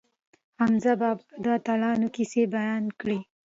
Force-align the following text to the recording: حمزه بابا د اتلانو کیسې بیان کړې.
حمزه 0.59 0.93
بابا 1.01 1.27
د 1.43 1.45
اتلانو 1.57 2.07
کیسې 2.15 2.43
بیان 2.55 2.83
کړې. 2.99 3.19